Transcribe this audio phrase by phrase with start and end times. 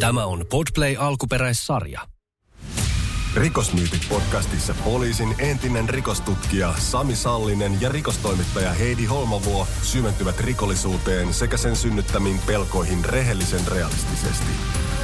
[0.00, 2.00] Tämä on Podplay alkuperäissarja.
[3.36, 11.76] Rikosmyytit podcastissa poliisin entinen rikostutkija Sami Sallinen ja rikostoimittaja Heidi Holmavuo syventyvät rikollisuuteen sekä sen
[11.76, 14.52] synnyttämiin pelkoihin rehellisen realistisesti.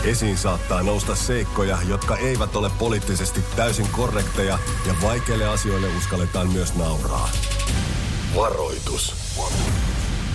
[0.04, 6.74] Esiin saattaa nousta seikkoja, jotka eivät ole poliittisesti täysin korrekteja ja vaikeille asioille uskalletaan myös
[6.74, 7.29] nauraa.
[8.36, 9.14] Varoitus.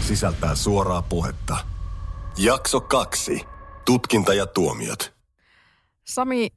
[0.02, 1.71] Sisältää suoraa puhetta.
[2.38, 3.42] Jakso kaksi.
[3.86, 5.14] Tutkinta ja tuomiot.
[6.04, 6.50] Sami,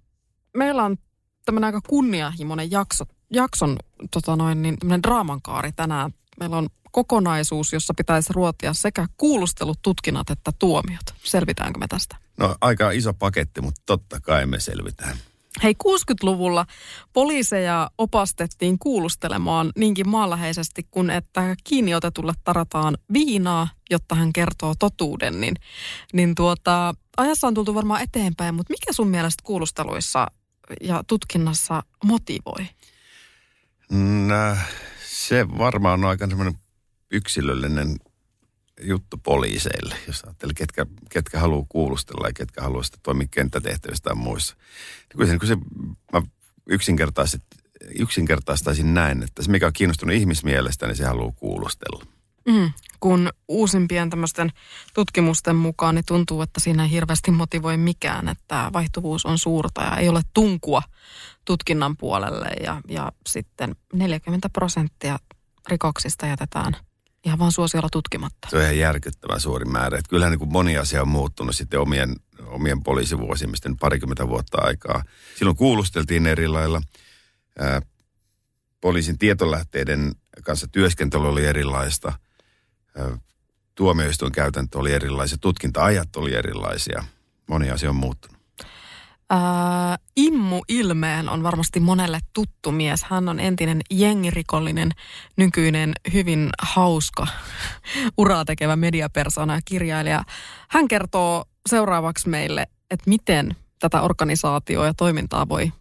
[0.56, 0.96] meillä on
[1.44, 3.76] tämmöinen aika kunnianhimoinen jakso, jakson
[4.10, 6.14] tota noin, niin, draamankaari tänään.
[6.40, 11.14] Meillä on kokonaisuus, jossa pitäisi ruotia sekä kuulustelut, tutkinnat että tuomiot.
[11.24, 12.16] Selvitäänkö me tästä?
[12.36, 15.16] No aika iso paketti, mutta totta kai me selvitään.
[15.62, 16.66] Hei, 60-luvulla
[17.12, 25.40] poliiseja opastettiin kuulustelemaan niinkin maanläheisesti kuin että kiinni otetulle tarataan viinaa, jotta hän kertoo totuuden.
[25.40, 25.54] Niin,
[26.12, 30.26] niin tuota, ajassa on tultu varmaan eteenpäin, mutta mikä sun mielestä kuulusteluissa
[30.80, 32.66] ja tutkinnassa motivoi?
[34.26, 34.56] No,
[35.08, 36.58] se varmaan on aika semmoinen
[37.10, 37.96] yksilöllinen
[38.80, 44.14] juttu poliiseille, jos ajattelee, ketkä, ketkä haluaa kuulustella ja ketkä haluaa sitä toimia kenttätehtävistä tai
[44.14, 44.56] muissa.
[45.18, 45.56] Niin se, kun se
[46.12, 46.22] mä
[47.98, 52.06] yksinkertaistaisin näin, että se mikä on kiinnostunut ihmismielestä, niin se haluaa kuulustella.
[52.48, 54.52] Mm, kun uusimpien tämmöisten
[54.94, 59.96] tutkimusten mukaan niin tuntuu, että siinä ei hirveästi motivoi mikään, että vaihtuvuus on suurta ja
[59.96, 60.82] ei ole tunkua
[61.44, 65.18] tutkinnan puolelle ja, ja sitten 40 prosenttia
[65.68, 66.76] rikoksista jätetään
[67.24, 68.48] ihan vaan suosiolla tutkimatta.
[68.50, 69.98] Se on ihan järkyttävän suuri määrä.
[69.98, 72.16] Että kyllähän niin kuin moni asia on muuttunut sitten omien,
[72.46, 73.50] omien poliisivuosien,
[73.80, 75.04] parikymmentä vuotta aikaa.
[75.38, 76.82] Silloin kuulusteltiin eri lailla.
[77.58, 77.82] Ää,
[78.80, 82.12] poliisin tietolähteiden kanssa työskentely oli erilaista–
[83.74, 87.04] tuomioistuin käytäntö oli erilaisia, tutkinta-ajat oli erilaisia.
[87.46, 88.43] Moni asia on muuttunut.
[89.30, 93.04] Ää, Immu Ilmeen on varmasti monelle tuttu mies.
[93.04, 94.90] Hän on entinen jengirikollinen,
[95.36, 97.26] nykyinen hyvin hauska,
[98.18, 100.22] uraa tekevä mediapersona ja kirjailija.
[100.70, 105.72] Hän kertoo seuraavaksi meille, että miten tätä organisaatioa ja toimintaa voi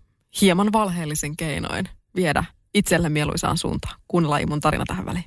[0.42, 4.00] hieman valheellisin keinoin viedä itselle mieluisaan suuntaan.
[4.08, 5.26] Kuunnellaan Immun tarina tähän väliin.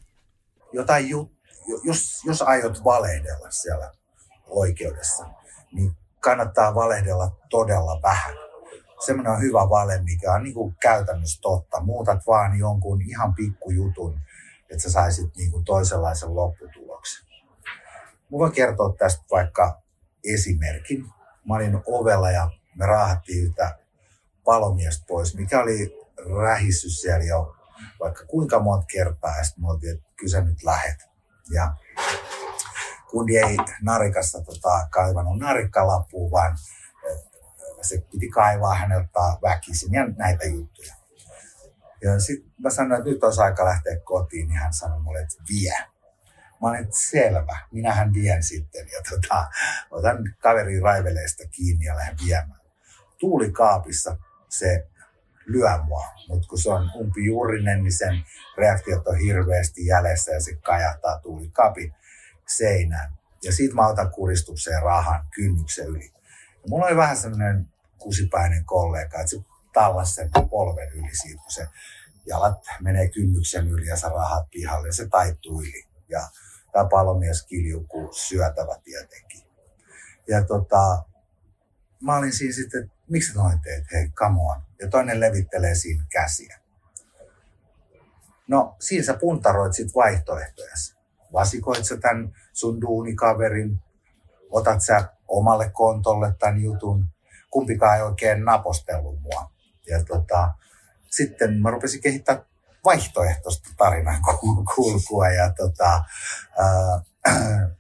[0.73, 1.37] Jotain juttuja
[1.85, 3.93] jos, jos aiot valehdella siellä
[4.47, 5.27] oikeudessa,
[5.73, 8.35] niin kannattaa valehdella todella vähän.
[9.07, 11.81] Semmoinen on hyvä vale, mikä on niin kuin käytännössä totta.
[11.81, 14.21] Muutat vaan jonkun ihan pikkujutun,
[14.71, 17.27] että sä saisit niin kuin toisenlaisen lopputuloksen.
[18.33, 19.83] Mä voin kertoa tästä vaikka
[20.25, 21.05] esimerkin.
[21.49, 23.79] Mä olin ovella ja me raahattiin yhtä
[24.45, 26.07] palomiestä pois, mikä oli
[26.43, 27.57] rähissy siellä jo
[28.01, 29.37] vaikka kuinka monta kertaa.
[29.39, 30.97] Ja sitten me oltiin, että kyllä nyt lähet.
[31.51, 31.73] Ja
[33.11, 36.57] kundi ei narikasta tota, kaivannut narikkalapua, vaan
[37.83, 40.95] se piti kaivaa häneltä väkisin ja näitä juttuja.
[42.03, 45.43] Ja sitten mä sanoin, että nyt olisi aika lähteä kotiin, niin hän sanoi mulle, että
[45.51, 45.75] vie.
[46.63, 48.87] Mä olin, että selvä, minähän vien sitten.
[48.93, 49.47] Ja tota,
[49.91, 52.61] otan kaverin raiveleista kiinni ja lähden viemään.
[53.19, 54.17] Tuulikaapissa
[54.49, 54.87] se
[55.47, 56.07] lyö mua.
[56.29, 58.23] Mutta kun se on umpijuurinen, niin sen
[58.59, 61.95] reaktiot on hirveästi jäljessä ja se kajahtaa tuulikapin
[62.49, 63.13] seinään.
[63.43, 66.13] Ja siitä mä otan kuristukseen rahan kynnyksen yli.
[66.63, 67.69] Ja mulla oli vähän semmoinen
[67.99, 69.37] kusipäinen kollega, että se
[69.73, 71.69] tallas sen polven yli siitä, kun se
[72.27, 75.87] jalat menee kynnyksen yli ja sä rahat pihalle ja se taittuu yli.
[76.09, 76.29] Ja
[76.73, 79.43] tämä palomies kiljuu syötävä tietenkin.
[80.29, 81.05] Ja tota,
[82.01, 84.63] mä olin siinä sitten, että miksi noin teet, hei, come on.
[84.81, 86.59] Ja toinen levittelee siinä käsiä.
[88.49, 90.77] No, siinä sä puntaroit sit vaihtoehtoja.
[91.37, 93.81] Vasikoit sä tämän sun duunikaverin,
[94.51, 97.05] otat sä omalle kontolle tämän jutun,
[97.51, 99.51] kumpikaan ei oikein napostellut mua.
[99.87, 100.53] Ja tota,
[101.11, 102.45] sitten mä rupesin kehittämään
[102.85, 104.23] vaihtoehtoista tarinan
[104.75, 106.05] kulkua ja tota,
[106.61, 107.37] äh,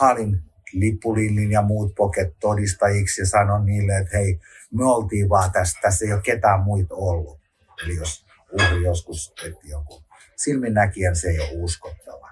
[0.00, 0.42] haalin
[0.72, 4.40] Lippulillin ja muut poket todistajiksi ja sanon niille, että hei,
[4.70, 7.40] me oltiin vaan tässä, tässä ei ole ketään muita ollut.
[7.84, 9.34] Eli jos uhri joskus
[9.64, 10.02] jonkun
[10.36, 12.31] silminnäkijän, se ei ole uskottava.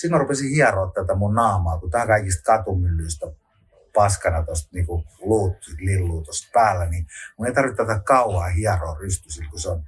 [0.00, 3.26] Sitten mä rupesin hieroa tätä mun naamaa, kun tää kaikista katumyllyistä
[3.94, 7.06] paskana tuosta niinku luut lilluu tuosta päällä, niin
[7.36, 9.84] mun ei tarvitse tätä kauaa hieroa rystysillä, kun se on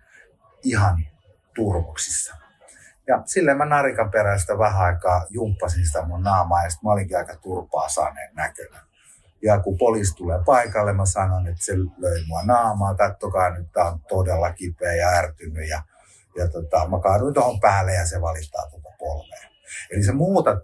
[0.63, 1.07] ihan
[1.55, 2.37] turvoksissa.
[3.07, 7.19] Ja silleen mä narikan perästä vähän aikaa jumppasin sitä mun naamaa ja sitten mä olinkin
[7.19, 8.81] aika turpaa saaneen näköinen.
[9.43, 13.85] Ja kun poliisi tulee paikalle, mä sanon, että se löi mua naamaa, kattokaa nyt, tää
[13.85, 15.69] on todella kipeä ja ärtynyt.
[15.69, 15.83] Ja,
[16.37, 19.52] ja tota, mä kaaduin tuohon päälle ja se valittaa tuota polvea.
[19.91, 20.59] Eli sä muutat,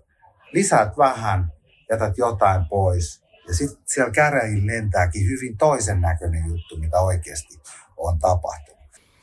[0.52, 1.52] lisäät vähän,
[1.90, 7.60] jätät jotain pois Ja sitten siellä käräjillä lentääkin hyvin toisen näköinen juttu, mitä oikeasti
[7.96, 8.78] on tapahtunut.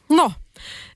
[0.10, 0.32] No,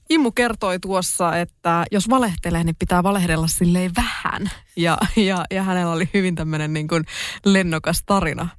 [0.09, 4.51] Immu kertoi tuossa, että jos valehtelee, niin pitää valehdella silleen vähän.
[4.75, 7.03] Ja, ja, ja hänellä oli hyvin tämmöinen niin kuin
[7.45, 8.49] lennokas tarina.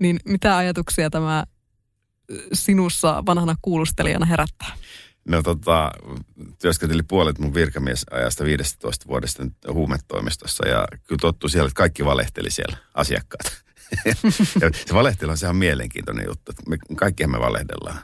[0.00, 1.44] Niin mitä ajatuksia tämä
[2.52, 4.72] sinussa vanhana kuulustelijana herättää?
[5.30, 5.90] No tota,
[6.58, 9.42] työskentelin puolet mun virkamiesajasta 15 vuodesta
[9.72, 13.62] huumetoimistossa ja kyllä tottu siellä, että kaikki valehteli siellä asiakkaat.
[14.60, 16.52] ja se valehtelu on sehän mielenkiintoinen juttu.
[16.68, 18.00] Me, kaikkihan me valehdellaan.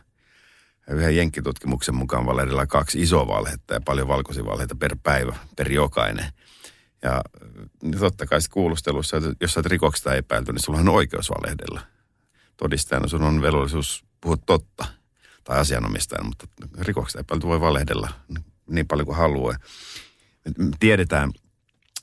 [0.90, 6.26] Yhden jenkkitutkimuksen mukaan valehdellaan kaksi isoa valhetta ja paljon valkoisia valheita per päivä, per jokainen.
[7.02, 7.22] Ja
[7.82, 11.80] niin totta kai kuulustelussa, jos sä oot rikoksesta epäilty, niin sulla on oikeus valehdella.
[12.56, 14.84] Todistajana sun on velvollisuus puhua totta
[15.46, 16.46] tai asianomistajan, mutta
[16.78, 18.08] rikoksesta epäilty voi valehdella
[18.70, 19.56] niin paljon kuin haluaa.
[20.80, 21.32] Tiedetään,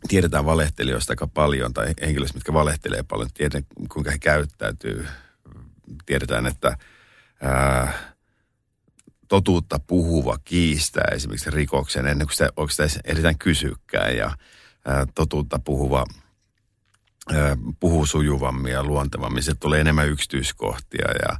[0.07, 3.29] tiedetään valehtelijoista aika paljon tai henkilöistä, mitkä valehtelee paljon.
[3.33, 5.07] Tiedetään, kuinka he käyttäytyy.
[6.05, 6.77] Tiedetään, että
[7.41, 7.93] ää,
[9.27, 14.17] totuutta puhuva kiistää esimerkiksi rikoksen ennen kuin sitä, onko sitä ehditään kysykkään.
[14.17, 14.37] Ja
[14.85, 16.05] ää, totuutta puhuva
[17.79, 19.43] puhuu sujuvammin ja luontevammin.
[19.43, 21.39] Se tulee enemmän yksityiskohtia ja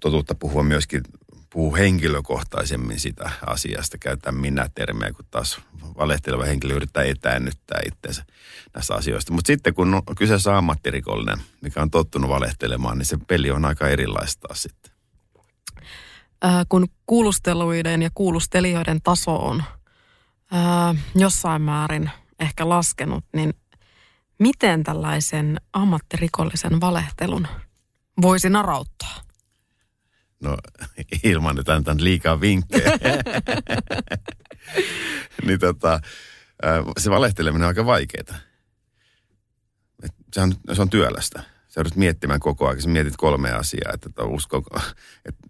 [0.00, 1.02] totuutta puhua myöskin
[1.50, 5.60] puhuu henkilökohtaisemmin sitä asiasta, käyttää minä-termejä, kun taas
[5.98, 8.24] valehteleva henkilö yrittää etäännyttää itseensä
[8.74, 9.32] näistä asioista.
[9.32, 13.88] Mutta sitten kun on kyseessä ammattirikollinen, mikä on tottunut valehtelemaan, niin se peli on aika
[13.88, 14.92] erilaista sitten.
[16.44, 19.62] Äh, kun kuulusteluiden ja kuulustelijoiden taso on
[20.54, 22.10] äh, jossain määrin
[22.40, 23.54] ehkä laskenut, niin
[24.38, 27.48] miten tällaisen ammattirikollisen valehtelun
[28.22, 29.27] voisi narauttaa?
[30.40, 30.56] No
[31.24, 32.90] ilman, että antan liikaa vinkkejä.
[35.46, 36.00] niin tota,
[36.98, 38.38] se valehteleminen on aika vaikeaa.
[40.32, 41.42] Se on, se on työlästä.
[41.68, 42.82] Sä joudut miettimään koko ajan.
[42.82, 43.92] Sä mietit kolme asiaa.
[43.94, 44.62] Että, että, usko,
[45.28, 45.40] että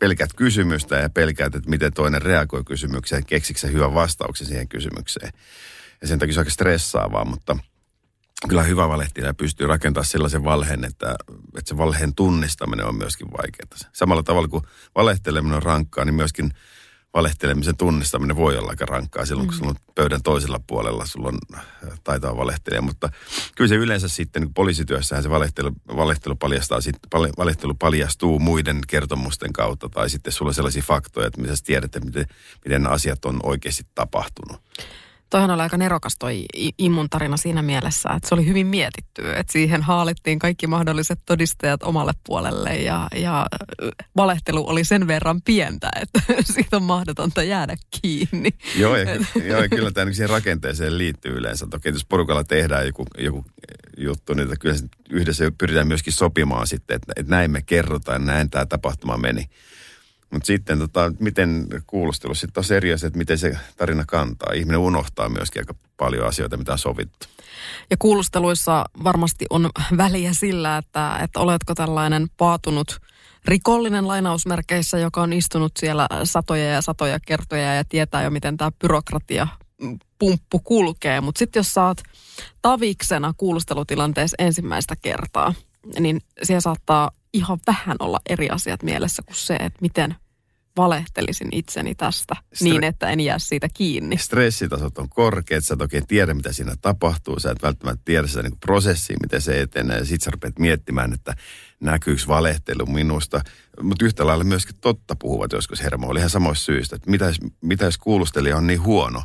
[0.00, 3.26] pelkät kysymystä ja pelkäät, että miten toinen reagoi kysymykseen.
[3.26, 5.32] Keksikö hyvän vastauksen siihen kysymykseen.
[6.00, 7.56] Ja sen takia se on aika stressaavaa, mutta–
[8.48, 11.14] kyllä hyvä valehtelija pystyy rakentamaan sellaisen valheen, että,
[11.58, 13.90] että se valheen tunnistaminen on myöskin vaikeaa.
[13.92, 14.62] Samalla tavalla kuin
[14.94, 16.52] valehteleminen on rankkaa, niin myöskin
[17.14, 19.58] valehtelemisen tunnistaminen voi olla aika rankkaa silloin, kun mm.
[19.58, 21.64] sulla on pöydän toisella puolella, sulla on äh,
[22.04, 22.82] taitaa valehtelija.
[22.82, 23.08] Mutta
[23.56, 26.78] kyllä se yleensä sitten, niin poliisityössähän se valehtelu, valehtelu, paljastaa,
[27.38, 31.84] valehtelu paljastuu muiden kertomusten kautta, tai sitten sulla on sellaisia faktoja, että mitä sä tiedät,
[31.84, 32.26] että miten,
[32.64, 34.62] miten asiat on oikeasti tapahtunut.
[35.32, 36.44] Toihan oli aika nerokas toi
[36.78, 39.22] Immun tarina siinä mielessä, että se oli hyvin mietitty.
[39.36, 43.46] Että siihen haalittiin kaikki mahdolliset todistajat omalle puolelle ja, ja
[44.16, 46.20] valehtelu oli sen verran pientä, että
[46.52, 48.50] siitä on mahdotonta jäädä kiinni.
[48.76, 49.14] Joo, ja,
[49.44, 51.66] joo, ja kyllä tämä siihen rakenteeseen liittyy yleensä.
[51.70, 53.44] Toki jos porukalla tehdään joku, joku
[53.96, 54.76] juttu, niin kyllä
[55.10, 59.44] yhdessä pyritään myöskin sopimaan sitten, että, että näin me kerrotaan, näin tämä tapahtuma meni.
[60.32, 64.52] Mutta sitten tota, miten kuulustelu sitten on eri että miten se tarina kantaa.
[64.52, 67.26] Ihminen unohtaa myöskin aika paljon asioita, mitä on sovittu.
[67.90, 73.00] Ja kuulusteluissa varmasti on väliä sillä, että, että oletko tällainen paatunut
[73.44, 78.70] rikollinen lainausmerkeissä, joka on istunut siellä satoja ja satoja kertoja ja tietää jo, miten tämä
[78.80, 79.48] byrokratia
[80.18, 81.20] pumppu kulkee.
[81.20, 82.02] Mutta sitten jos saat
[82.62, 85.54] taviksena kuulustelutilanteessa ensimmäistä kertaa,
[85.98, 90.16] niin siellä saattaa ihan vähän olla eri asiat mielessä kuin se, että miten
[90.76, 94.18] valehtelisin itseni tästä Stre- niin, että en jää siitä kiinni.
[94.18, 97.40] Stressitasot on korkeat, sä et oikein tiedä, mitä siinä tapahtuu.
[97.40, 99.98] Sä et välttämättä tiedä sitä niin prosessia, miten se etenee.
[99.98, 101.34] Ja sit sä rupeat miettimään, että
[101.80, 103.40] näkyykö valehtelu minusta.
[103.82, 106.06] Mutta yhtä lailla myöskin totta puhuvat joskus hermo.
[106.06, 109.22] Oli ihan samoista syistä, että mitä jos, mitä jos kuulustelija on niin huono,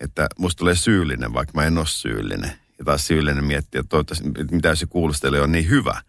[0.00, 2.52] että musta tulee syyllinen, vaikka mä en ole syyllinen.
[2.78, 3.96] Ja taas syyllinen miettii, että,
[4.40, 6.02] että mitä jos se kuulustelija on niin hyvä,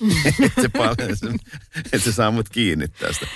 [0.44, 1.18] että, se paljon,
[1.92, 3.26] että se saa mut kiinni tästä.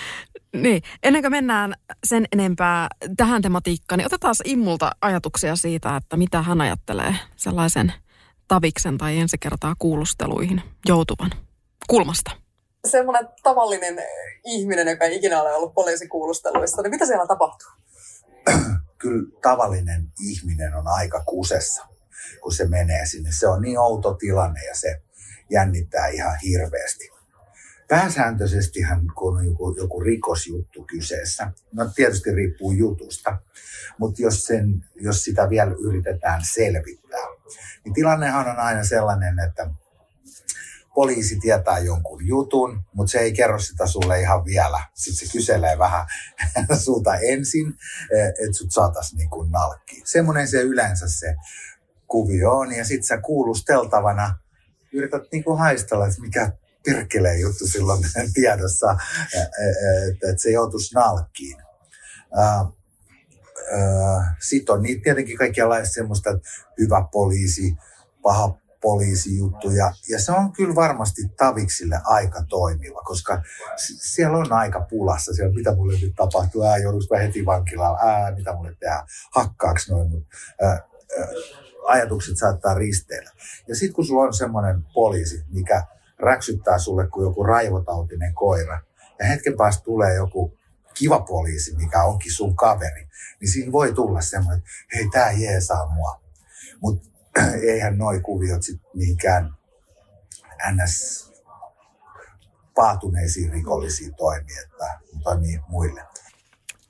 [0.55, 1.75] Niin, ennen kuin mennään
[2.07, 7.93] sen enempää tähän tematiikkaan, niin otetaan Immulta ajatuksia siitä, että mitä hän ajattelee sellaisen
[8.49, 11.31] taviksen tai ensi kertaa kuulusteluihin joutuvan
[11.89, 12.31] kulmasta.
[12.85, 14.03] Semmoinen tavallinen
[14.45, 17.69] ihminen, joka ei ikinä ole ollut poliisikuulusteluissa, niin mitä siellä tapahtuu?
[18.99, 21.87] Kyllä tavallinen ihminen on aika kusessa,
[22.41, 23.31] kun se menee sinne.
[23.39, 25.03] Se on niin outo tilanne ja se
[25.51, 27.14] jännittää ihan hirveästi
[27.89, 33.39] pääsääntöisestihän kun on joku, joku rikosjuttu kyseessä, no tietysti riippuu jutusta,
[33.99, 37.27] mutta jos, sen, jos sitä vielä yritetään selvittää,
[37.85, 39.71] niin tilannehan on aina sellainen, että
[40.95, 44.81] poliisi tietää jonkun jutun, mutta se ei kerro sitä sulle ihan vielä.
[44.95, 46.07] Sitten se kyselee vähän
[46.85, 47.75] sulta ensin,
[48.29, 50.03] että sut saataisiin niin kuin nalkkiin.
[50.05, 51.35] Semmoinen se yleensä se
[52.07, 52.73] kuvio on.
[52.73, 54.39] Ja sitten sä kuulusteltavana
[54.93, 56.53] yrität niinku haistella, että mikä
[56.87, 58.03] perkeleen juttu silloin
[58.35, 58.97] tiedossa,
[60.13, 61.57] että, se joutuisi nalkkiin.
[64.41, 66.49] Sitten on niitä tietenkin kaikenlaista semmoista, että
[66.81, 67.77] hyvä poliisi,
[68.23, 69.93] paha poliisijuttuja.
[70.09, 73.43] Ja se on kyllä varmasti Taviksille aika toimiva, koska
[73.99, 75.35] siellä on aika pulassa.
[75.35, 79.91] Siellä, mitä mulle nyt tapahtuu, ää, joudunko mä heti vankilaan, ää, mitä mulle tehdään, hakkaaks
[79.91, 80.27] noin,
[80.63, 80.83] ää, ää,
[81.87, 83.31] ajatukset saattaa risteillä.
[83.69, 85.85] Ja sitten kun sulla on semmoinen poliisi, mikä
[86.19, 88.81] räksyttää sulle kuin joku raivotautinen koira,
[89.19, 90.59] ja hetken päästä tulee joku
[90.95, 93.09] kiva poliisi, mikä onkin sun kaveri,
[93.41, 96.21] niin siinä voi tulla semmoinen, että hei, tää jeesaa mua.
[96.81, 97.09] Mutta
[97.73, 99.55] eihän noi kuviot sitten mihinkään
[100.73, 101.25] ns
[102.75, 106.03] paatuneisiin rikollisiin toimi, että toimii muille.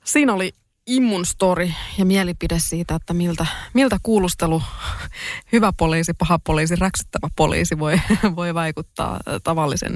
[0.03, 0.53] Siinä oli
[0.87, 4.61] immun story ja mielipide siitä, että miltä, miltä kuulustelu
[5.51, 8.01] hyvä poliisi, paha poliisi, räksyttävä poliisi voi,
[8.35, 9.93] voi vaikuttaa tavallisen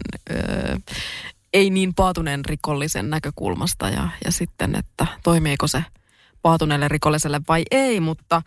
[1.53, 5.83] ei niin paatuneen rikollisen näkökulmasta ja, ja sitten, että toimiiko se
[6.41, 8.41] paatuneelle rikolliselle vai ei, mutta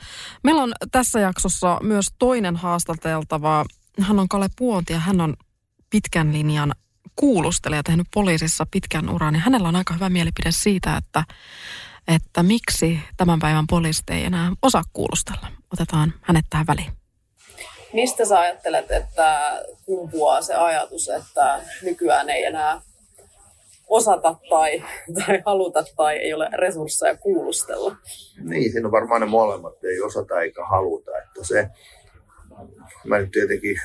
[0.45, 3.65] meillä on tässä jaksossa myös toinen haastateltava.
[4.01, 5.37] Hän on Kale Puonti ja hän on
[5.91, 6.73] pitkän linjan
[7.17, 11.25] kuulustelija, tehnyt poliisissa pitkän uran ja hänellä on aika hyvä mielipide siitä, että,
[12.09, 15.49] että miksi tämän päivän poliisit ei enää osaa kuulustella.
[15.73, 16.93] Otetaan hänet tähän väliin.
[17.93, 22.81] Mistä sä ajattelet, että kumpuaa se ajatus, että nykyään ei enää
[23.89, 27.97] osata tai, tai haluta tai ei ole resursseja kuulustella.
[28.41, 31.11] Niin, siinä on varmaan ne molemmat, ei osata eikä haluta.
[31.19, 31.69] Että se,
[33.05, 33.77] mä nyt tietenkin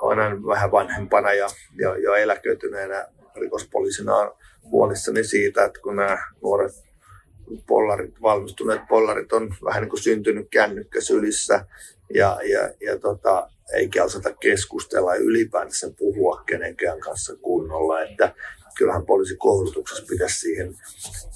[0.00, 1.46] olen vähän vanhempana ja,
[1.78, 4.12] ja, ja eläköityneenä rikospoliisina
[4.70, 6.72] huolissani siitä, että kun nämä nuoret
[7.66, 11.64] pollarit, valmistuneet pollarit on vähän niin kuin syntynyt kännykkäsylissä
[12.14, 18.00] ja, ja, ja tota, eikä osata keskustella ja ylipäätänsä puhua kenenkään kanssa kunnolla.
[18.00, 18.34] Että
[18.78, 20.74] kyllähän poliisikoulutuksessa pitäisi siihen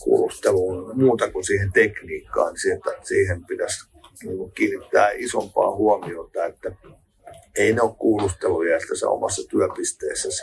[0.02, 3.90] kuulusteluun muuta kuin siihen tekniikkaan, siihen, siihen pitäisi
[4.24, 6.72] niin kiinnittää isompaa huomiota, että
[7.60, 10.42] ei ne ole kuulusteluja, että sä omassa työpisteessäsi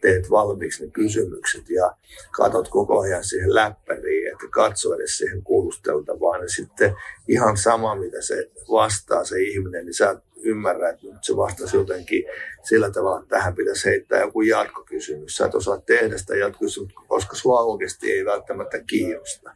[0.00, 1.96] teet valmiiksi ne kysymykset ja
[2.30, 6.42] katot koko ajan siihen läppäriin, että katso edes siihen kuulusteltavaan.
[6.42, 6.94] Ja sitten
[7.28, 12.24] ihan sama, mitä se vastaa se ihminen, niin sä ymmärrä, että nyt se vastasi jotenkin
[12.62, 15.36] sillä tavalla, että tähän pitäisi heittää joku jatkokysymys.
[15.36, 19.50] Sä et osaa tehdä sitä jatkokysymystä, koska sua oikeasti ei välttämättä kiinnosta.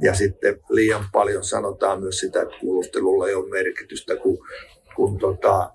[0.00, 4.46] Ja sitten liian paljon sanotaan myös sitä, että kuulustelulla ei ole merkitystä, kun,
[4.96, 5.70] kun tota,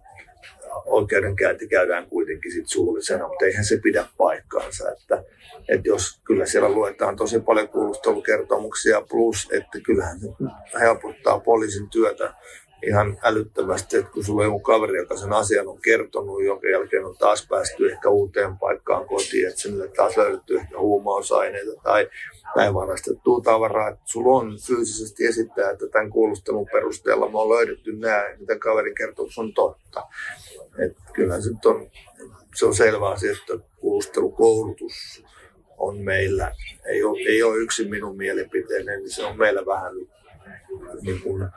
[0.88, 4.92] oikeudenkäynti käydään kuitenkin sit suullisena, mutta eihän se pidä paikkaansa.
[4.92, 5.24] Että,
[5.70, 10.28] että jos kyllä siellä luetaan tosi paljon kuulustelukertomuksia, plus että kyllähän se
[10.80, 12.34] helpottaa poliisin työtä
[12.84, 17.06] ihan älyttömästi, että kun sulla on joku kaveri, joka sen asian on kertonut, jonka jälkeen
[17.06, 22.10] on taas päästy ehkä uuteen paikkaan kotiin, että sinne taas löydetty ehkä huumausaineita tai
[22.56, 28.24] päinvarastettua tavaraa, että sulla on fyysisesti esittää, että tämän kuulustelun perusteella me on löydetty nämä,
[28.40, 30.04] mitä kaverin kertomus on totta.
[30.86, 31.90] Että kyllähän se on,
[32.56, 35.24] se on selvä asia, että kuulustelukoulutus
[35.78, 36.56] on meillä,
[36.86, 39.94] ei ole, ei ole yksin minun mielipiteeni, niin se on meillä vähän
[41.02, 41.50] niin kuin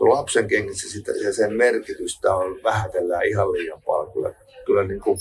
[0.00, 4.12] lapsen kengissä sitä, ja sen merkitystä on vähätellään ihan liian paljon.
[4.12, 4.34] Kyllä,
[4.66, 5.18] kyllä niin kuin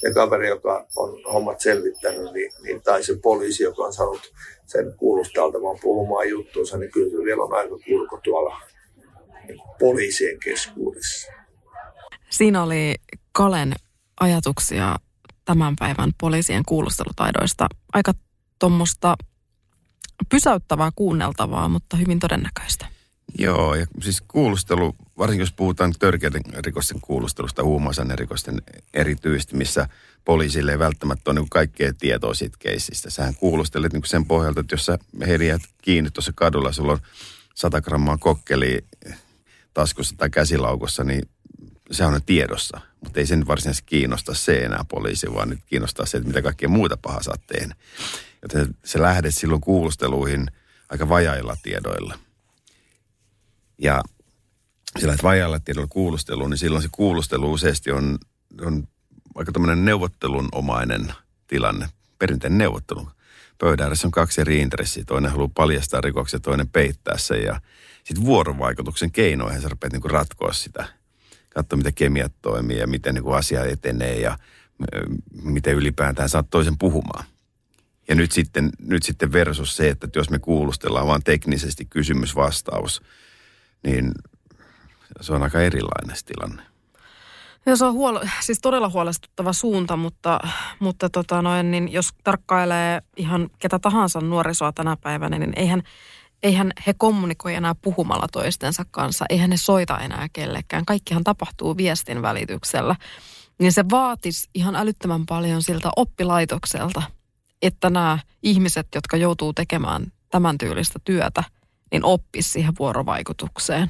[0.00, 4.32] se kaveri, joka on hommat selvittänyt, niin, niin, tai se poliisi, joka on saanut
[4.66, 8.60] sen kuulustaltamaan puhumaan juttuunsa, niin kyllä se vielä on aika kurko tuolla
[9.48, 11.32] niin poliisien keskuudessa.
[12.30, 12.94] Siinä oli
[13.32, 13.74] Kalen
[14.20, 14.96] ajatuksia
[15.44, 17.66] tämän päivän poliisien kuulustelutaidoista.
[17.92, 18.12] Aika
[18.58, 19.16] tuommoista
[20.28, 22.86] pysäyttävää kuunneltavaa, mutta hyvin todennäköistä.
[23.38, 27.62] Joo, ja siis kuulustelu, varsinkin jos puhutaan törkeiden rikosten kuulustelusta,
[28.14, 28.62] rikosten
[28.94, 29.88] erityisesti, missä
[30.24, 33.10] poliisille ei välttämättä ole niin kaikkea tietoa siitä keisistä.
[33.10, 36.98] Sähän kuulustelet niin sen pohjalta, että jos sä heidät kiinni tuossa kadulla, sulla on
[37.54, 38.84] 100 grammaa kokkeli
[39.74, 41.22] taskussa tai käsilaukossa, niin
[41.90, 42.80] se on tiedossa.
[43.00, 46.68] Mutta ei sen varsinaisesti kiinnosta se enää poliisi, vaan nyt kiinnostaa se, että mitä kaikkea
[46.68, 47.74] muuta pahaa saat tehdä.
[48.42, 50.46] Joten se lähdet silloin kuulusteluihin
[50.88, 52.18] aika vajailla tiedoilla–
[53.80, 54.02] ja
[54.98, 58.18] sillä, että vajalla tiedolla kuulustelu, niin silloin se kuulustelu useasti on,
[58.60, 58.88] on
[59.34, 61.12] aika tämmöinen neuvottelunomainen
[61.46, 63.08] tilanne, perinteinen neuvottelu.
[63.58, 65.04] Pöydän ääressä on kaksi eri intressiä.
[65.06, 67.42] Toinen haluaa paljastaa rikoksen, toinen peittää sen.
[67.42, 67.60] Ja
[68.04, 70.84] sitten vuorovaikutuksen keinoihin sä rupeat niin ratkoa sitä.
[71.48, 74.38] Katsoa, miten kemiat toimii ja miten niin asia etenee ja
[75.42, 77.24] miten ylipäätään saat toisen puhumaan.
[78.08, 83.00] Ja nyt sitten, nyt sitten versus se, että jos me kuulustellaan vaan teknisesti kysymys-vastaus–
[85.20, 86.62] se on aika erilainen tilanne.
[87.66, 90.40] Ja se on huol- siis todella huolestuttava suunta, mutta,
[90.78, 95.82] mutta tota noin, niin jos tarkkailee ihan ketä tahansa nuorisoa tänä päivänä, niin eihän,
[96.42, 100.84] eihän he kommunikoi enää puhumalla toistensa kanssa, eihän ne soita enää kellekään.
[100.86, 102.96] Kaikkihan tapahtuu viestin välityksellä.
[103.58, 107.02] Niin se vaatisi ihan älyttömän paljon siltä oppilaitokselta,
[107.62, 111.44] että nämä ihmiset, jotka joutuu tekemään tämän tyylistä työtä,
[111.92, 113.88] niin oppisi siihen vuorovaikutukseen.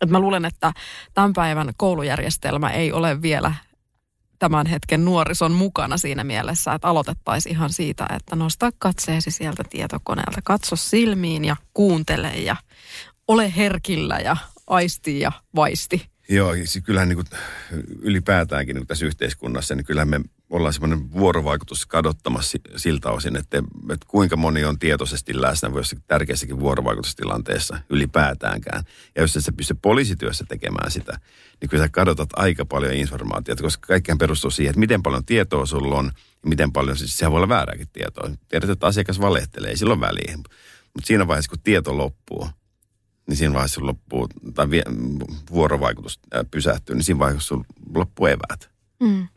[0.00, 0.72] Et mä luulen, että
[1.14, 3.54] tämän päivän koulujärjestelmä ei ole vielä
[4.38, 10.40] tämän hetken nuorison mukana siinä mielessä, että aloitettaisiin ihan siitä, että nosta katseesi sieltä tietokoneelta,
[10.44, 12.56] katso silmiin ja kuuntele ja
[13.28, 16.10] ole herkillä ja aisti ja vaisti.
[16.28, 17.40] Joo, siis kyllähän niin kuin
[18.02, 23.58] ylipäätäänkin niin kuin tässä yhteiskunnassa, niin kyllähän me ollaan semmoinen vuorovaikutus kadottamassa siltä osin, että,
[23.92, 28.84] että kuinka moni on tietoisesti läsnä jossakin tärkeässäkin vuorovaikutustilanteessa ylipäätäänkään.
[29.16, 31.20] Ja jos et sä pysty poliisityössä tekemään sitä,
[31.60, 35.66] niin kyllä sä kadotat aika paljon informaatiota, koska kaikkihan perustuu siihen, että miten paljon tietoa
[35.66, 38.30] sulla on ja miten paljon, siis sehän voi olla väärääkin tietoa.
[38.48, 40.36] Tiedät, että asiakas valehtelee, ei silloin väliä.
[40.36, 42.48] Mutta siinä vaiheessa, kun tieto loppuu,
[43.26, 44.66] niin siinä vaiheessa loppuu, tai
[45.50, 47.54] vuorovaikutus pysähtyy, niin siinä vaiheessa
[47.94, 48.70] loppuu eväät.
[49.00, 49.28] Mm.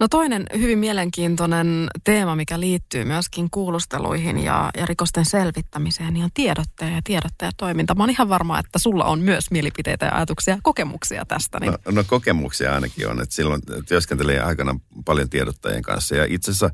[0.00, 6.30] No toinen hyvin mielenkiintoinen teema, mikä liittyy myöskin kuulusteluihin ja, ja rikosten selvittämiseen, niin on
[6.34, 7.94] tiedottaja ja tiedottajatoiminta.
[7.94, 11.60] Mä oon ihan varma, että sulla on myös mielipiteitä ja ajatuksia ja kokemuksia tästä.
[11.60, 11.72] Niin...
[11.72, 16.70] No, no kokemuksia ainakin on, että silloin työskentelin aikana paljon tiedottajien kanssa ja itse asiassa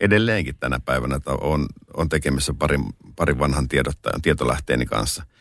[0.00, 2.84] edelleenkin tänä päivänä on, on tekemissä parin,
[3.16, 5.22] parin vanhan tiedottajan tietolähteeni kanssa–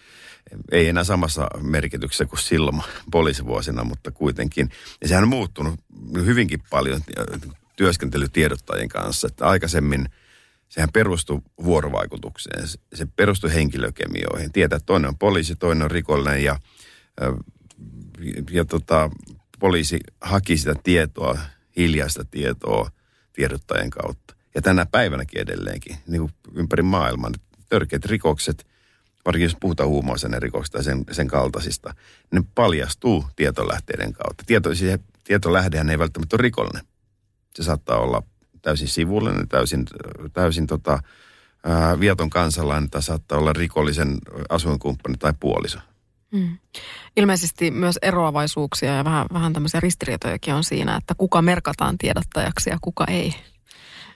[0.72, 4.70] ei enää samassa merkityksessä kuin silloin poliisivuosina, mutta kuitenkin.
[5.02, 5.80] Ja sehän on muuttunut
[6.16, 7.02] hyvinkin paljon
[7.75, 10.10] työskentelytiedottajien kanssa, että aikaisemmin
[10.70, 14.51] sehän perustui vuorovaikutukseen, se perustui henkilökemioihin.
[14.51, 16.60] Tietää, että toinen on poliisi, toinen on rikollinen ja,
[17.22, 17.34] ja,
[18.51, 19.10] ja tota,
[19.60, 21.38] poliisi haki sitä tietoa,
[21.77, 22.92] hiljaista tietoa
[23.34, 24.36] tiedottajien kautta.
[24.55, 27.34] Ja tänä päivänäkin edelleenkin, niin kuin ympäri maailman,
[27.70, 28.66] törkeät rikokset–
[29.25, 29.90] varsinkin jos puhutaan
[30.40, 31.94] rikoksista ja sen, sen kaltaisista,
[32.31, 34.44] ne paljastuu tietolähteiden kautta.
[34.48, 36.85] Tieto, siis tietolähdehän ei välttämättä ole rikollinen.
[37.55, 38.24] Se saattaa olla
[38.61, 39.85] täysin sivullinen, täysin,
[40.33, 41.00] täysin tota,
[41.64, 44.18] ää, vieton kansalainen tai saattaa olla rikollisen
[44.50, 45.79] asuinkumppani tai puoliso.
[46.31, 46.57] Hmm.
[47.18, 52.77] Ilmeisesti myös eroavaisuuksia ja vähän, vähän tämmöisiä ristiriitojakin on siinä, että kuka merkataan tiedottajaksi ja
[52.81, 53.35] kuka ei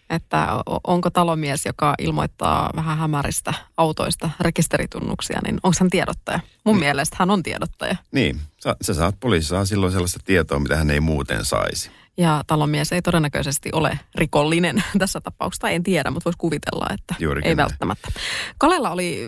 [0.10, 0.48] että
[0.88, 6.39] onko talomies, joka ilmoittaa vähän hämäristä autoista rekisteritunnuksia, niin onko hän tiedottaja?
[6.65, 6.80] Mun mm.
[6.80, 7.95] mielestä hän on tiedottaja.
[8.12, 11.91] Niin, sä, sä saat, poliisi saa silloin sellaista tietoa, mitä hän ei muuten saisi.
[12.17, 17.50] Ja talonmies ei todennäköisesti ole rikollinen tässä tapauksessa, en tiedä, mutta voisi kuvitella, että Juurikin
[17.50, 17.69] ei näin.
[17.69, 18.10] välttämättä.
[18.58, 19.28] Kalella oli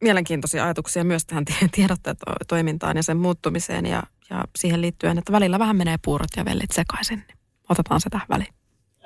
[0.00, 5.76] mielenkiintoisia ajatuksia myös tähän tiedottajatoimintaan ja sen muuttumiseen ja, ja siihen liittyen, että välillä vähän
[5.76, 7.24] menee puurot ja vellit sekaisin.
[7.68, 8.57] Otetaan se tähän väliin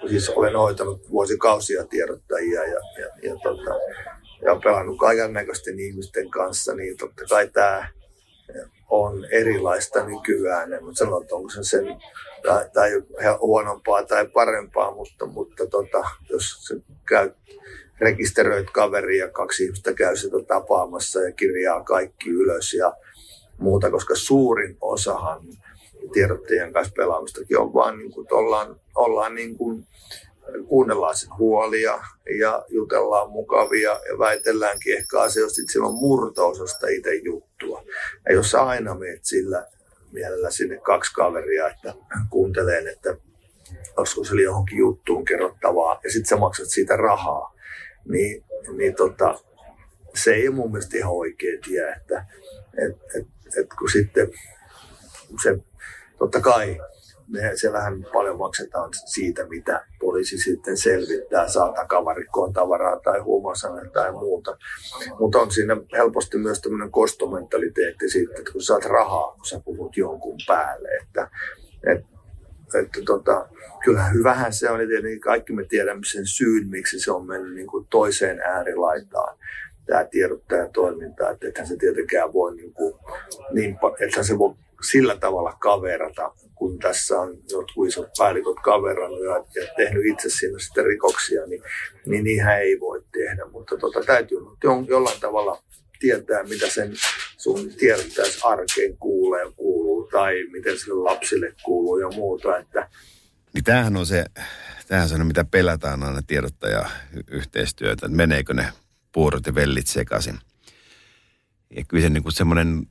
[0.09, 3.71] siis olen hoitanut vuosikausia tiedottajia ja, ja, ja, tota,
[4.45, 7.89] ja pelannut kaiken näköisten ihmisten kanssa, niin totta kai tämä
[8.91, 10.71] on erilaista nykyään.
[10.85, 11.85] mutta sanon, että onko se sen
[12.47, 12.91] tai, tai
[13.41, 16.75] huonompaa tai parempaa, mutta, mutta tota, jos se
[17.09, 17.31] käy,
[18.01, 22.93] rekisteröit kaveria ja kaksi ihmistä käy sitä tapaamassa ja kirjaa kaikki ylös ja
[23.59, 25.41] muuta, koska suurin osahan
[26.13, 29.87] tiedottajien kanssa pelaamistakin on vaan niin kuin, ollaan, ollaan niin kuin,
[30.69, 32.01] kuunnellaan sen huolia
[32.39, 37.85] ja jutellaan mukavia ja väitelläänkin ehkä asioista, että sillä on murto-osasta itse juttua.
[38.29, 39.67] Ja jos sä aina meet sillä
[40.13, 41.95] mielellä sinne kaksi kaveria, että
[42.31, 43.17] kuuntelen, että
[43.97, 47.55] olisiko se johonkin juttuun kerrottavaa ja sitten sä maksat siitä rahaa,
[48.05, 48.45] niin,
[48.77, 49.39] niin tota,
[50.15, 52.27] se ei mun mielestä ihan oikea tie, että
[52.79, 53.27] et, et,
[53.59, 54.31] et kun sitten
[55.43, 55.59] se
[56.23, 56.81] totta kai
[57.29, 64.13] me, siellähän paljon maksetaan siitä, mitä poliisi sitten selvittää, saa takavarikkoon tavaraa tai huumausaine tai
[64.13, 64.57] muuta.
[65.19, 69.97] Mutta on siinä helposti myös tämmöinen kostomentaliteetti siitä, että kun saat rahaa, kun sä puhut
[69.97, 71.31] jonkun päälle, että,
[71.87, 72.13] että
[72.75, 73.49] että tota,
[73.85, 77.55] kyllähän hyvähän se on, ja tietenkin kaikki me tiedämme sen syyn, miksi se on mennyt
[77.55, 79.39] niin kuin toiseen äärilaitaan
[79.87, 82.95] tämä tiedottajan toiminta, että ethän se tietenkään voi niin, kuin,
[83.53, 84.55] niin että se voi
[84.91, 90.59] sillä tavalla kaverata, kun tässä on jotkut isot päälliköt kaverannut ja, ja tehnyt itse siinä
[90.59, 91.63] sitten rikoksia, niin,
[92.07, 93.47] niin niinhän ei voi tehdä.
[93.53, 95.63] Mutta tota, täytyy jo, jollain tavalla
[95.99, 96.93] tietää, mitä sen
[97.37, 102.59] sun tiedottaisi arkeen kuulee kuuluu tai miten sille lapsille kuuluu ja muuta.
[102.59, 102.89] Että
[103.55, 104.25] Niin tämähän on se,
[104.89, 106.91] tämähän on se, mitä pelätään aina tiedottaja
[107.31, 108.69] yhteistyötä, että meneekö ne
[109.13, 110.39] puurot ja vellit sekaisin.
[111.77, 112.87] Ja kyllä se niin kuin semmoinen,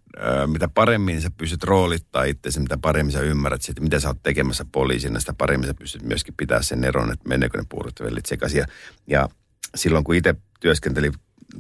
[0.48, 4.66] mitä paremmin sä pystyt roolittaa itse, mitä paremmin sä ymmärrät siitä, mitä sä oot tekemässä
[4.72, 8.58] poliisina, sitä paremmin sä pystyt myöskin pitää sen eron, että meneekö ne puurot vellit sekaisin.
[8.58, 8.66] Ja,
[9.08, 9.30] ja
[9.76, 11.14] silloin kun itse työskentelin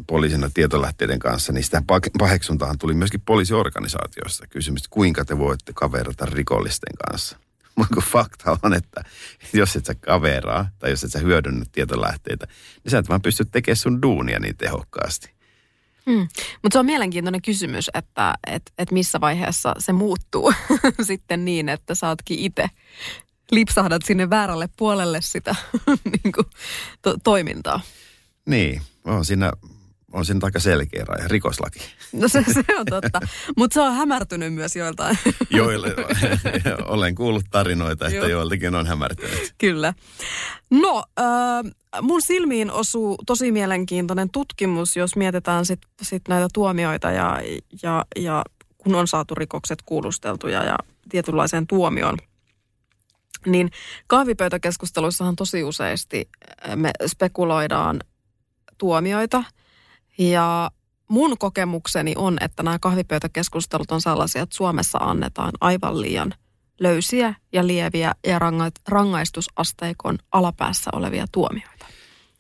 [0.08, 1.84] poliisina tietolähteiden kanssa, niin sitä
[2.20, 7.38] paheksuntahan tuli myöskin poliisiorganisaatiosta kysymys, että kuinka te voitte kaverata rikollisten kanssa.
[7.76, 9.04] Mutta kun fakta on, että
[9.54, 12.48] jos et sä kaveraa tai jos et sä hyödynnä tietolähteitä,
[12.84, 15.41] niin sä et vaan pysty tekemään sun duunia niin tehokkaasti.
[16.12, 16.28] Mm.
[16.62, 20.54] Mutta se on mielenkiintoinen kysymys, että et, et missä vaiheessa se muuttuu
[21.08, 22.70] sitten niin, että sä ootkin itse
[23.52, 25.56] lipsahdat sinne väärälle puolelle sitä
[26.24, 26.48] niin kuin,
[27.02, 27.82] to- toimintaa.
[28.46, 29.52] Niin, on siinä,
[30.14, 31.80] on siinä aika selkeä raja, rikoslaki.
[32.14, 33.20] No se, se on totta,
[33.58, 35.18] mutta se on hämärtynyt myös joiltain.
[35.50, 35.96] Joille,
[36.86, 38.28] olen kuullut tarinoita, että Joo.
[38.28, 39.54] joiltakin on hämärtynyt.
[39.58, 39.94] Kyllä.
[40.70, 41.72] No, äh,
[42.02, 47.40] mun silmiin osuu tosi mielenkiintoinen tutkimus, jos mietitään sit, sit näitä tuomioita ja,
[47.84, 48.44] ja, ja
[48.78, 50.76] kun on saatu rikokset kuulusteltuja ja
[51.10, 52.18] tietynlaiseen tuomioon.
[53.46, 53.72] Niin
[54.08, 56.30] kahvipöytäkeskusteluissahan tosi useasti
[56.70, 58.00] äh, me spekuloidaan
[58.78, 59.44] tuomioita
[60.18, 60.72] ja
[61.08, 66.34] mun kokemukseni on, että nämä kahvipöytäkeskustelut on sellaisia, että Suomessa annetaan aivan liian
[66.80, 71.86] löysiä ja lieviä ja ranga- rangaistusasteikon alapäässä olevia tuomioita.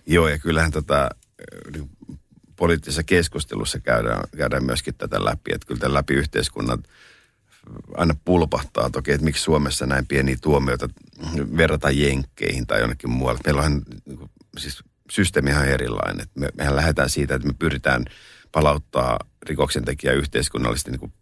[0.05, 1.10] Joo, ja kyllähän tota,
[1.73, 1.89] niin
[2.55, 6.84] poliittisessa keskustelussa käydään, käydään myöskin tätä läpi, että kyllä tämän läpi yhteiskunnan
[7.97, 10.89] aina pulpahtaa toki, että miksi Suomessa näin pieniä tuomioita
[11.57, 13.39] verrataan jenkkeihin tai jonnekin muualle.
[13.45, 16.28] Meillä on niin siis systeemi ihan erilainen.
[16.36, 18.06] Me, mehän lähdetään siitä, että me pyritään
[18.52, 21.13] palauttaa rikoksentekijä yhteiskunnallisesti niin kuin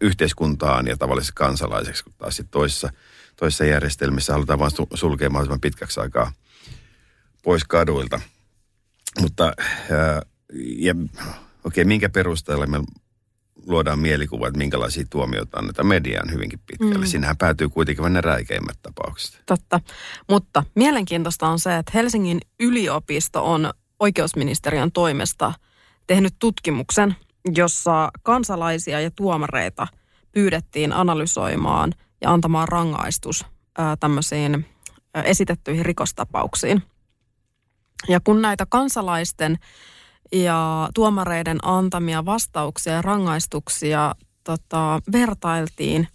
[0.00, 2.90] yhteiskuntaan ja tavallisessa kansalaiseksi, kun taas sitten toisessa,
[3.36, 6.32] toisessa järjestelmissä halutaan vain su- sulkea mahdollisimman pitkäksi aikaa
[7.42, 8.20] pois kaduilta.
[9.20, 9.52] Mutta
[10.78, 10.94] ja,
[11.64, 12.78] okei, minkä perusteella me
[13.66, 17.04] luodaan mielikuva, että minkälaisia tuomioita annetaan mediaan hyvinkin pitkälle.
[17.04, 17.06] Mm.
[17.06, 19.42] Siinähän päätyy kuitenkin vain ne räikeimmät tapaukset.
[19.46, 19.80] Totta.
[20.28, 25.52] Mutta mielenkiintoista on se, että Helsingin yliopisto on oikeusministeriön toimesta
[26.06, 27.16] tehnyt tutkimuksen,
[27.54, 29.86] jossa kansalaisia ja tuomareita
[30.32, 33.46] pyydettiin analysoimaan ja antamaan rangaistus
[33.78, 34.66] ää, tämmöisiin
[35.14, 36.82] ää, esitettyihin rikostapauksiin.
[38.08, 39.58] Ja kun näitä kansalaisten
[40.32, 46.08] ja tuomareiden antamia vastauksia ja rangaistuksia tota, vertailtiin,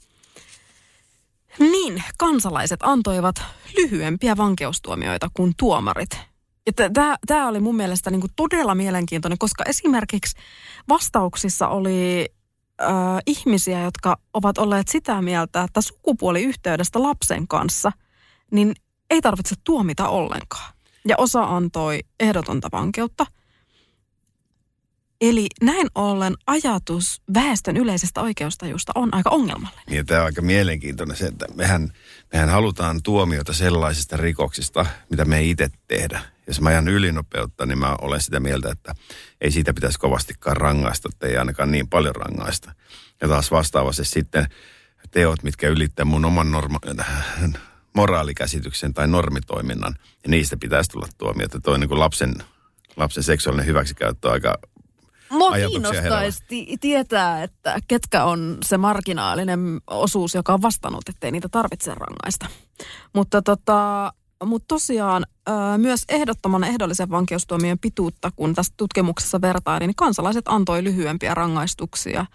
[1.59, 3.35] niin kansalaiset antoivat
[3.77, 6.09] lyhyempiä vankeustuomioita kuin tuomarit.
[7.27, 10.37] Tämä oli mun mielestä niinku todella mielenkiintoinen, koska esimerkiksi
[10.89, 12.29] vastauksissa oli
[12.81, 12.89] äh,
[13.25, 17.91] ihmisiä, jotka ovat olleet sitä mieltä, että sukupuoliyhteydestä lapsen kanssa,
[18.51, 18.73] niin
[19.09, 20.73] ei tarvitse tuomita ollenkaan.
[21.07, 23.25] Ja osa antoi ehdotonta vankeutta.
[25.21, 29.85] Eli näin ollen ajatus väestön yleisestä oikeustajusta on aika ongelmallinen.
[29.89, 31.93] Niin tämä on aika mielenkiintoinen se, että mehän,
[32.33, 36.21] mehän halutaan tuomiota sellaisista rikoksista, mitä me ei itse tehdä.
[36.47, 38.95] Jos mä ajan ylinopeutta, niin mä olen sitä mieltä, että
[39.41, 42.71] ei siitä pitäisi kovastikaan rangaista, että ei ainakaan niin paljon rangaista.
[43.21, 44.47] Ja taas vastaavasti sitten
[45.11, 47.03] teot, mitkä ylittää mun oman norma-
[47.93, 51.59] moraalikäsityksen tai normitoiminnan, ja niistä pitäisi tulla tuomiota.
[51.59, 52.33] Toi niin kuin lapsen,
[52.95, 54.59] lapsen seksuaalinen hyväksikäyttö on aika
[55.31, 61.49] Mua kiinnostaisi ti- tietää, että ketkä on se marginaalinen osuus, joka on vastannut, ettei niitä
[61.49, 62.47] tarvitse rangaista.
[63.13, 64.13] Mutta tota,
[64.45, 65.25] mut tosiaan
[65.77, 72.25] myös ehdottoman ehdollisen vankeustuomion pituutta, kun tässä tutkimuksessa vertailin, niin kansalaiset antoi lyhyempiä rangaistuksia.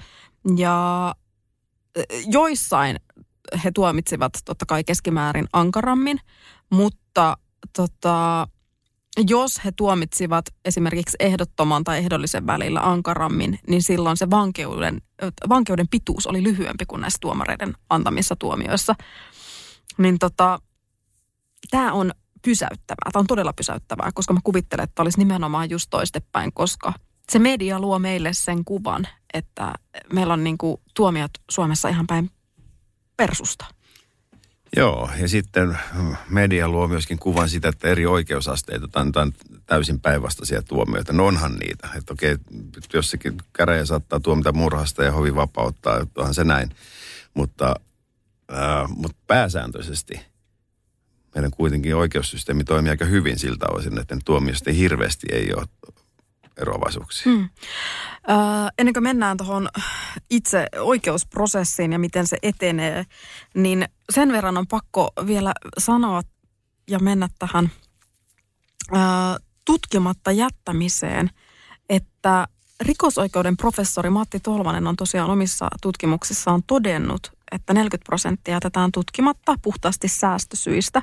[0.57, 1.15] Ja
[2.27, 2.97] joissain
[3.65, 6.21] he tuomitsivat totta kai keskimäärin ankarammin,
[6.71, 7.37] mutta
[7.77, 8.49] tota,
[9.29, 15.03] jos he tuomitsivat esimerkiksi ehdottoman tai ehdollisen välillä ankarammin, niin silloin se vankeuden,
[15.49, 18.95] vankeuden pituus oli lyhyempi kuin näissä tuomareiden antamissa tuomioissa.
[19.99, 20.59] Niin tota,
[21.71, 23.11] tämä on pysäyttävää.
[23.13, 26.93] Tämä on todella pysäyttävää, koska mä kuvittelen, että olisi nimenomaan just toistepäin, koska
[27.33, 29.75] se media luo meille sen kuvan, että
[30.13, 32.31] meillä on niinku tuomiot Suomessa ihan päin
[33.17, 33.76] persusta.
[34.77, 35.79] Joo, ja sitten
[36.29, 39.29] media luo myöskin kuvan sitä, että eri oikeusasteita antaa
[39.67, 41.13] täysin päinvastaisia tuomioita.
[41.13, 41.89] No onhan niitä.
[41.97, 42.37] Että okei,
[42.95, 46.71] jossakin käräjä saattaa tuomita murhasta ja hovi vapauttaa, onhan se näin.
[47.35, 47.75] Mutta,
[48.49, 50.21] ää, mutta pääsääntöisesti
[51.35, 55.67] meidän kuitenkin oikeussysteemi toimii aika hyvin siltä osin, että tuomiosta hirveästi ei ole
[56.57, 57.33] eroavaisuuksia.
[57.33, 57.49] Hmm.
[58.31, 59.69] Äh, ennen kuin mennään tuohon
[60.31, 63.07] itse oikeusprosessiin ja miten se etenee,
[63.55, 66.23] niin sen verran on pakko vielä sanoa
[66.91, 67.71] ja mennä tähän
[68.97, 69.01] äh,
[69.65, 71.31] tutkimatta jättämiseen,
[71.89, 72.49] että
[72.81, 80.09] rikosoikeuden professori Matti Tolvanen on tosiaan omissa tutkimuksissaan todennut, että 40 prosenttia jätetään tutkimatta puhtaasti
[80.09, 81.03] säästösyistä.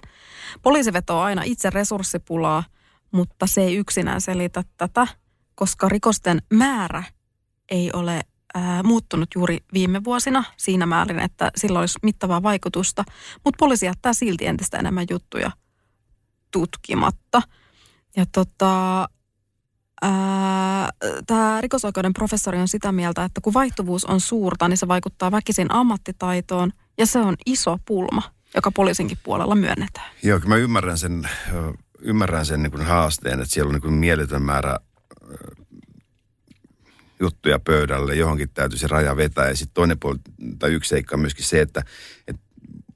[0.61, 2.63] Poliisi vetoo aina itse resurssipulaa,
[3.11, 5.07] mutta se ei yksinään selitä tätä,
[5.55, 7.03] koska rikosten määrä
[7.71, 8.21] ei ole
[8.53, 13.03] ää, muuttunut juuri viime vuosina siinä määrin, että sillä olisi mittavaa vaikutusta,
[13.45, 15.51] mutta poliisi jättää silti entistä enemmän juttuja
[16.51, 17.41] tutkimatta.
[18.15, 19.07] Ja tota,
[21.27, 25.73] tämä rikosoikeuden professori on sitä mieltä, että kun vaihtuvuus on suurta, niin se vaikuttaa väkisin
[25.73, 28.21] ammattitaitoon ja se on iso pulma,
[28.55, 30.11] joka poliisinkin puolella myönnetään.
[30.23, 31.29] Joo, mä ymmärrän sen,
[31.99, 34.79] ymmärrän sen niin haasteen, että siellä on niin mieletön määrä
[37.23, 39.47] juttuja pöydälle, johonkin täytyy se raja vetää.
[39.47, 40.17] Ja sitten toinen puoli,
[40.59, 41.83] tai yksi seikka on myöskin se, että,
[42.27, 42.41] että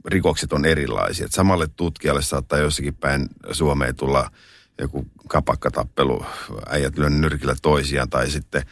[0.06, 1.26] rikokset on erilaisia.
[1.26, 4.32] Et samalle tutkijalle saattaa jossakin päin Suomeen tulla
[4.82, 6.26] joku kapakkatappelu,
[6.70, 8.64] äijät lyön nyrkillä toisiaan tai sitten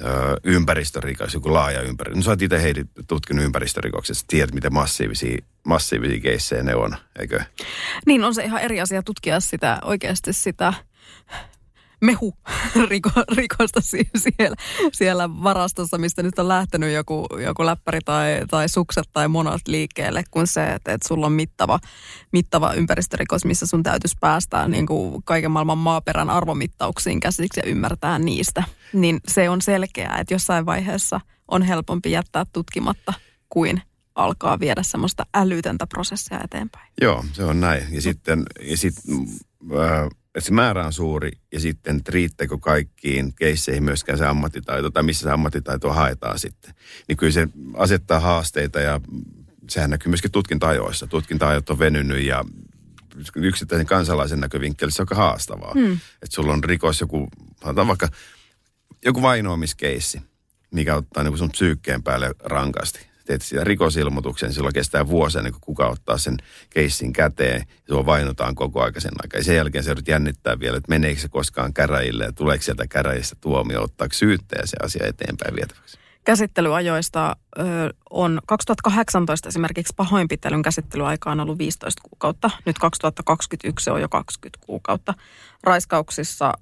[0.00, 0.06] ö,
[0.44, 2.16] ympäristörikos, joku laaja ympäristö.
[2.16, 7.40] No sä oot itse heidit tutkinut ympäristörikoksesta, tiedät miten massiivisia, massiivisia keissejä ne on, eikö?
[8.06, 10.74] Niin, on se ihan eri asia tutkia sitä oikeasti sitä
[12.00, 12.34] mehu
[12.90, 14.56] riko, rikosta siellä,
[14.92, 20.22] siellä varastossa, mistä nyt on lähtenyt joku, joku läppäri tai, tai sukset tai monot liikkeelle,
[20.30, 21.78] kuin se, että, että sulla on mittava,
[22.32, 28.18] mittava ympäristörikos, missä sun täytyisi päästä niin kuin kaiken maailman maaperän arvomittauksiin käsiksi ja ymmärtää
[28.18, 28.64] niistä.
[28.92, 33.12] Niin se on selkeää, että jossain vaiheessa on helpompi jättää tutkimatta
[33.48, 33.82] kuin
[34.14, 36.92] alkaa viedä semmoista älytöntä prosessia eteenpäin.
[37.00, 37.86] Joo, se on näin.
[37.90, 39.14] Ja sitten, ja sitten
[39.72, 44.90] äh, että se määrä on suuri ja sitten, että riittääkö kaikkiin keisseihin myöskään se ammattitaito
[44.90, 46.74] tai missä se ammattitaito haetaan sitten.
[47.08, 49.00] Niin kyllä se asettaa haasteita ja
[49.70, 51.06] sehän näkyy myöskin tutkinta-ajoissa.
[51.06, 52.44] Tutkinta-ajot on venynyt ja
[53.36, 55.72] yksittäisen kansalaisen näkövinkkelissä on aika haastavaa.
[55.74, 55.92] Hmm.
[55.92, 57.28] Että sulla on rikos joku,
[57.86, 58.08] vaikka
[59.04, 60.22] joku vainoamiskeissi,
[60.70, 65.54] mikä ottaa niin sun psyykkeen päälle rankasti teet sitä rikosilmoituksen, niin silloin kestää vuosia niin
[65.60, 66.36] kuka ottaa sen
[66.70, 67.66] keissin käteen.
[67.88, 69.40] Sua vainotaan koko ajan sen aikaa.
[69.40, 73.36] Ja sen jälkeen se jännittää vielä, että meneekö se koskaan käräjille ja tuleeko sieltä käräjistä
[73.40, 75.98] tuomio, ottaako syyttäjä se asia eteenpäin vietäväksi.
[76.24, 77.62] Käsittelyajoista ö,
[78.10, 82.50] on 2018 esimerkiksi pahoinpitelyn käsittelyaika on ollut 15 kuukautta.
[82.66, 85.14] Nyt 2021 se on jo 20 kuukautta.
[85.62, 86.52] Raiskauksissa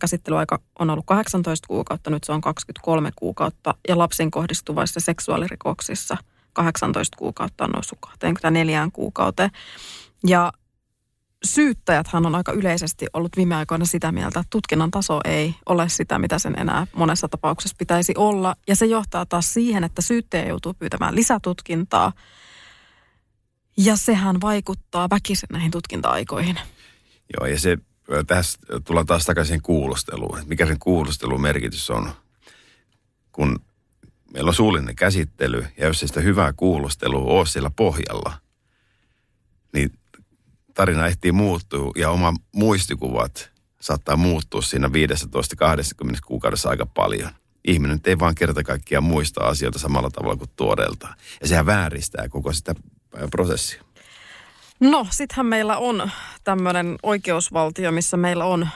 [0.00, 3.74] käsittelyaika on ollut 18 kuukautta, nyt se on 23 kuukautta.
[3.88, 6.16] Ja lapsiin kohdistuvissa seksuaalirikoksissa
[6.52, 9.50] 18 kuukautta on noussut 24 kuukauteen.
[10.26, 10.52] Ja
[11.44, 16.18] syyttäjäthän on aika yleisesti ollut viime aikoina sitä mieltä, että tutkinnan taso ei ole sitä,
[16.18, 18.56] mitä sen enää monessa tapauksessa pitäisi olla.
[18.68, 22.12] Ja se johtaa taas siihen, että syyttäjä joutuu pyytämään lisätutkintaa.
[23.76, 26.58] Ja sehän vaikuttaa väkisin näihin tutkinta-aikoihin.
[27.38, 27.78] Joo, ja se
[28.26, 30.38] tässä tullaan taas takaisin kuulusteluun.
[30.46, 32.12] Mikä sen kuulustelun merkitys on,
[33.32, 33.60] kun
[34.34, 38.32] meillä on suullinen käsittely, ja jos ei sitä hyvää kuulustelua ole siellä pohjalla,
[39.72, 39.98] niin
[40.74, 44.90] tarina ehtii muuttua, ja oma muistikuvat saattaa muuttua siinä 15-20
[46.26, 47.30] kuukaudessa aika paljon.
[47.64, 51.14] Ihminen ei vaan kerta kaikkiaan muista asioita samalla tavalla kuin tuoreeltaan.
[51.40, 52.74] Ja sehän vääristää koko sitä
[53.30, 53.82] prosessia.
[54.82, 56.10] No, sittenhän meillä on
[56.44, 58.68] tämmöinen oikeusvaltio, missä meillä on,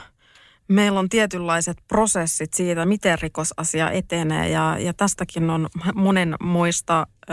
[0.68, 4.48] meillä on tietynlaiset prosessit siitä, miten rikosasia etenee.
[4.48, 7.32] Ja, ja tästäkin on monenmoista ö,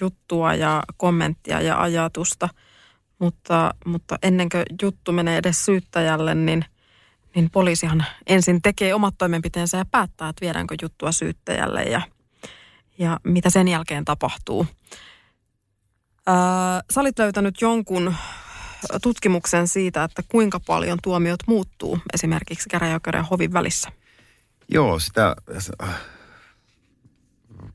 [0.00, 2.48] juttua ja kommenttia ja ajatusta.
[3.18, 6.64] Mutta, mutta ennen kuin juttu menee edes syyttäjälle, niin,
[7.34, 12.00] niin poliisihan ensin tekee omat toimenpiteensä ja päättää, että viedäänkö juttua syyttäjälle ja,
[12.98, 14.66] ja mitä sen jälkeen tapahtuu.
[16.26, 18.14] Ää, sä olit löytänyt jonkun
[19.02, 23.92] tutkimuksen siitä, että kuinka paljon tuomiot muuttuu esimerkiksi käräjäoikeuden ja hovin välissä.
[24.68, 25.36] Joo, sitä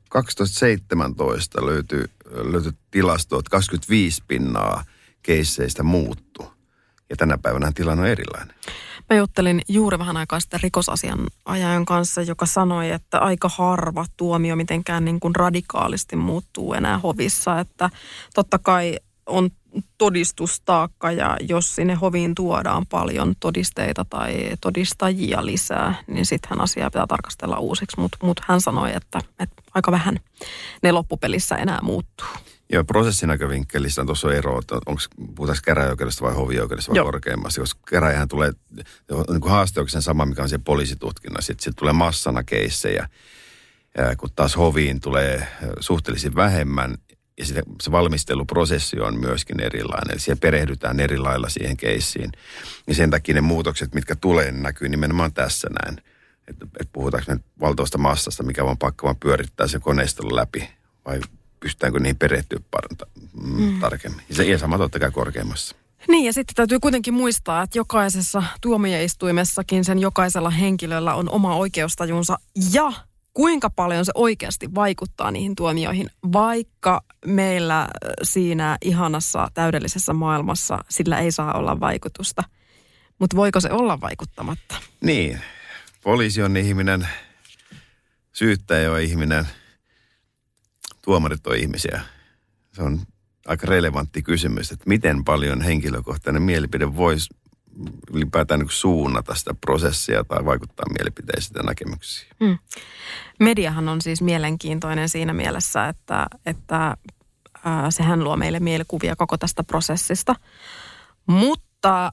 [0.08, 4.84] 2017 löytyi, löytyi tilasto, että 25 pinnaa
[5.22, 6.52] keisseistä muuttuu.
[7.12, 8.54] Ja tänä päivänä tilanne on erilainen.
[9.10, 15.04] Mä juttelin juuri vähän aikaa sitten rikosasianajajan kanssa, joka sanoi, että aika harva tuomio mitenkään
[15.04, 17.60] niin kuin radikaalisti muuttuu enää hovissa.
[17.60, 17.90] Että
[18.34, 18.96] totta kai
[19.26, 19.50] on
[19.98, 27.06] todistustaakka ja jos sinne hoviin tuodaan paljon todisteita tai todistajia lisää, niin sittenhän asiaa pitää
[27.06, 28.00] tarkastella uusiksi.
[28.00, 30.20] Mutta mut hän sanoi, että, että aika vähän
[30.82, 32.26] ne loppupelissä enää muuttuu.
[32.72, 35.00] Joo, prosessin näkövinkkelistä tuossa on ero, että onko,
[35.34, 37.04] puhutaanko käräjäoikeudesta vai hovioikeudesta vai Joo.
[37.04, 38.52] korkeimmasta, koska käräjähän tulee,
[39.30, 43.08] niin kuin haaste onko sen sama, mikä on siellä poliisitutkinnassa, sitten tulee massana keissejä,
[43.98, 45.48] Ja kun taas hoviin tulee
[45.80, 46.98] suhteellisen vähemmän
[47.38, 50.12] ja sitä, se valmisteluprosessi on myöskin erilainen.
[50.12, 52.32] Eli siellä perehdytään eri lailla siihen keissiin.
[52.86, 55.98] Ja sen takia ne muutokset, mitkä tulee, näkyy nimenomaan tässä näin.
[56.48, 60.68] Että et puhutaanko me valtavasta massasta, mikä vaan pakko vaan pyörittää sen koneistelun läpi.
[61.04, 61.20] Vai
[61.62, 63.06] pystytäänkö niihin perehtyä paranta,
[63.42, 63.80] mm, mm.
[63.80, 64.22] tarkemmin.
[64.28, 65.76] Ja se ja sama totta kai korkeammassa.
[66.08, 72.38] Niin ja sitten täytyy kuitenkin muistaa, että jokaisessa tuomioistuimessakin sen jokaisella henkilöllä on oma oikeustajunsa
[72.72, 72.92] ja
[73.34, 77.88] kuinka paljon se oikeasti vaikuttaa niihin tuomioihin, vaikka meillä
[78.22, 82.44] siinä ihanassa täydellisessä maailmassa sillä ei saa olla vaikutusta.
[83.18, 84.74] Mutta voiko se olla vaikuttamatta?
[85.00, 85.40] Niin,
[86.02, 87.08] poliisi on ihminen,
[88.32, 89.48] syyttäjä on ihminen,
[91.04, 92.00] tuomarit on ihmisiä.
[92.72, 93.00] Se on
[93.46, 97.28] aika relevantti kysymys, että miten paljon henkilökohtainen mielipide voisi
[98.12, 102.30] ylipäätään niin suunnata sitä prosessia tai vaikuttaa mielipiteisiin ja näkemyksiin.
[102.44, 102.58] Hmm.
[103.40, 106.96] Mediahan on siis mielenkiintoinen siinä mielessä, että, että
[107.64, 110.34] ää, sehän luo meille mielikuvia koko tästä prosessista.
[111.26, 112.12] Mutta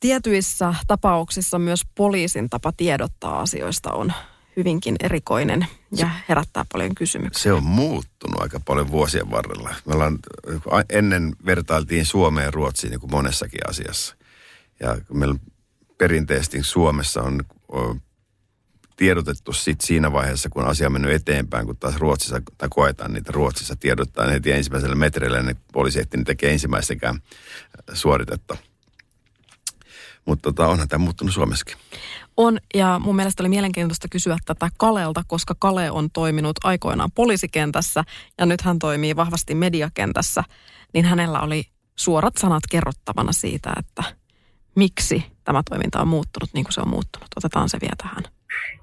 [0.00, 4.12] tietyissä tapauksissa myös poliisin tapa tiedottaa asioista on
[4.56, 7.42] hyvinkin erikoinen ja herättää paljon kysymyksiä.
[7.42, 9.74] Se on muuttunut aika paljon vuosien varrella.
[9.84, 10.18] Me ollaan,
[10.90, 14.16] ennen vertailtiin Suomeen ja Ruotsiin niin kuin monessakin asiassa.
[14.80, 15.34] Ja meillä
[15.98, 17.22] perinteisesti Suomessa
[17.68, 18.00] on
[18.96, 23.32] tiedotettu sit siinä vaiheessa, kun asia on mennyt eteenpäin, kun taas Ruotsissa, tai koetaan niitä
[23.32, 27.18] Ruotsissa tiedottaa heti ensimmäisellä metrillä, niin poliisi niin tekee ensimmäistäkään
[27.92, 28.56] suoritetta.
[30.24, 31.76] Mutta tota, onhan tämä muuttunut Suomessakin.
[32.36, 38.04] On, ja mun mielestä oli mielenkiintoista kysyä tätä Kalelta, koska Kale on toiminut aikoinaan poliisikentässä
[38.38, 40.44] ja nyt hän toimii vahvasti mediakentässä,
[40.94, 41.62] niin hänellä oli
[41.96, 44.04] suorat sanat kerrottavana siitä, että
[44.76, 47.28] miksi tämä toiminta on muuttunut niin kuin se on muuttunut.
[47.36, 48.24] Otetaan se vielä tähän.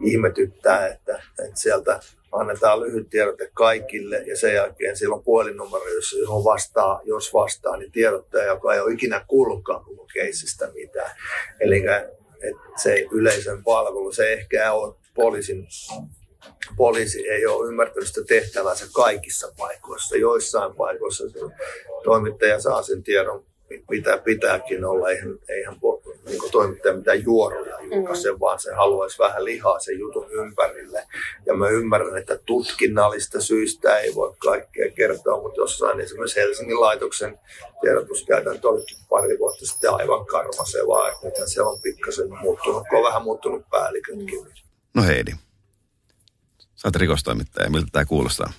[0.02, 2.00] Ihmetyttää, että, että sieltä
[2.32, 5.84] annetaan lyhyt tiedote kaikille ja sen jälkeen siellä on puhelinnumero,
[6.20, 11.12] johon vastaa, jos vastaa, niin tiedottaja, joka ei ole ikinä kuullutkaan koko keissistä mitään.
[11.60, 11.84] Eli
[12.84, 15.68] se yleisön palvelu, se ehkä on poliisin
[16.78, 20.18] poliisi ei ole ymmärtänyt sitä tehtävänsä kaikissa paikoissa.
[20.18, 21.40] Joissain paikoissa se
[22.04, 23.46] toimittaja saa sen tiedon
[23.90, 25.10] mitä pitääkin olla.
[25.10, 25.80] Eihän, eihän
[26.30, 28.40] niin toimittaja mitään juoroja julkaise, mm.
[28.40, 31.08] vaan se haluaisi vähän lihaa sen jutun ympärille.
[31.46, 37.40] Ja mä ymmärrän, että tutkinnallista syistä ei voi kaikkea kertoa, mutta jossain esimerkiksi Helsingin laitoksen
[37.82, 41.10] tiedotuskäytäntö oli pari vuotta sitten aivan karmasevaa.
[41.10, 44.44] Että nythän siellä on pikkasen muuttunut, kun on vähän muuttunut päällikötkin.
[44.44, 44.52] Mm.
[44.94, 45.32] No Heidi,
[46.76, 47.70] sä oot rikostoimittaja.
[47.70, 48.54] Miltä tämä kuulostaa?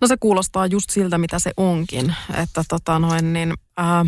[0.00, 2.14] No se kuulostaa just siltä, mitä se onkin.
[2.42, 4.06] Että tota noin, niin, ää,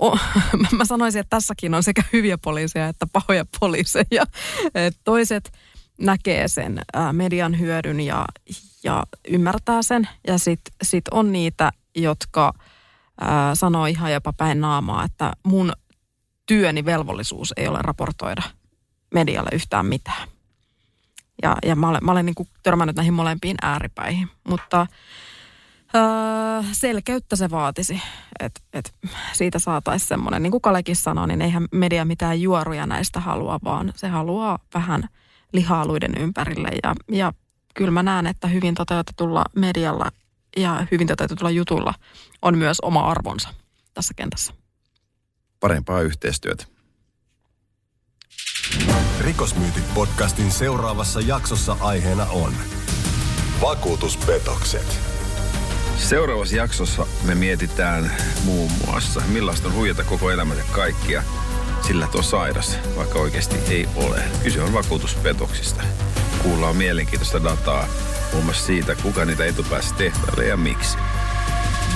[0.00, 0.18] o,
[0.76, 4.24] mä sanoisin, että tässäkin on sekä hyviä poliiseja että pahoja poliiseja.
[4.74, 5.52] Et toiset
[6.00, 8.24] näkee sen median hyödyn ja,
[8.84, 10.08] ja ymmärtää sen.
[10.26, 12.52] Ja sitten sit on niitä, jotka
[13.20, 15.72] ää, sanoo ihan jopa päin naamaa, että mun
[16.46, 18.42] työni velvollisuus ei ole raportoida
[19.14, 20.28] medialle yhtään mitään.
[21.42, 24.28] Ja, ja mä olen, mä olen niin kuin törmännyt näihin molempiin ääripäihin.
[24.48, 24.86] Mutta
[25.94, 28.02] öö, selkeyttä se vaatisi,
[28.40, 28.94] että et
[29.32, 33.92] siitä saataisiin semmoinen, niin kuin Kalekin sanoi, niin eihän media mitään juoruja näistä halua, vaan
[33.96, 35.08] se haluaa vähän
[35.52, 36.68] lihaaluiden ympärille.
[36.82, 37.32] Ja, ja
[37.74, 40.10] kyllä mä näen, että hyvin toteutetulla medialla
[40.56, 41.94] ja hyvin toteutetulla jutulla
[42.42, 43.48] on myös oma arvonsa
[43.94, 44.52] tässä kentässä.
[45.60, 46.66] Parempaa yhteistyötä.
[49.20, 52.52] Rikosmyytit podcastin seuraavassa jaksossa aiheena on
[53.60, 55.15] vakuutuspetokset.
[55.98, 58.12] Seuraavassa jaksossa me mietitään
[58.44, 61.22] muun muassa, millaista on huijata koko elämänsä kaikkia,
[61.86, 64.22] sillä tuo sairas, vaikka oikeasti ei ole.
[64.42, 65.82] Kyse on vakuutuspetoksista.
[66.42, 67.88] Kuullaan mielenkiintoista dataa
[68.32, 70.98] muun muassa siitä, kuka niitä etupäässä tehtailee ja miksi.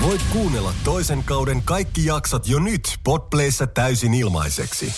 [0.03, 4.95] Voit kuunnella toisen kauden kaikki jaksot jo nyt Podplayssä täysin ilmaiseksi.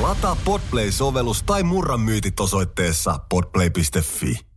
[0.00, 4.51] Lataa Podplay-sovellus tai murran myytit osoitteessa podplay.fi.